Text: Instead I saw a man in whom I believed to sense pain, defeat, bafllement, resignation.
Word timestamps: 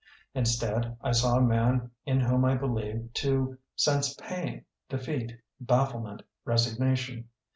Instead 0.33 0.97
I 1.03 1.11
saw 1.11 1.37
a 1.37 1.43
man 1.43 1.91
in 2.07 2.21
whom 2.21 2.43
I 2.43 2.55
believed 2.55 3.13
to 3.17 3.59
sense 3.75 4.15
pain, 4.15 4.65
defeat, 4.89 5.31
bafllement, 5.63 6.23
resignation. 6.43 7.29